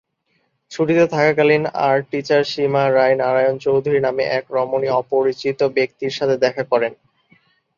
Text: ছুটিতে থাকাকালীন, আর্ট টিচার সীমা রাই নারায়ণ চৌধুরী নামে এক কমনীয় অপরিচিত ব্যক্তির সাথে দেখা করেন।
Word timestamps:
ছুটিতে 0.71 1.05
থাকাকালীন, 1.07 1.63
আর্ট 1.87 2.03
টিচার 2.11 2.41
সীমা 2.43 2.83
রাই 2.89 3.13
নারায়ণ 3.15 3.55
চৌধুরী 3.57 3.99
নামে 3.99 4.23
এক 4.37 4.43
কমনীয় 4.51 4.95
অপরিচিত 5.01 5.59
ব্যক্তির 5.77 6.13
সাথে 6.17 6.35
দেখা 6.37 6.63
করেন। 6.71 6.93